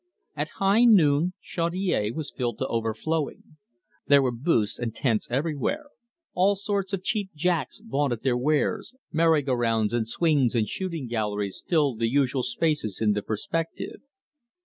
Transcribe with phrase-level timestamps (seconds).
[0.35, 3.57] At high noon Chaudiere was filled to overflowing.
[4.07, 5.89] There were booths and tents everywhere
[6.33, 11.05] all sorts of cheap jacks vaunted their wares, merry go rounds and swings and shooting
[11.05, 14.01] galleries filled the usual spaces in the perspective.